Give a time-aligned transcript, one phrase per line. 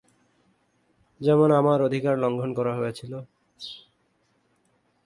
[1.21, 3.13] যেমন আমার অধিকার লঙ্ঘন করা হয়েছিল।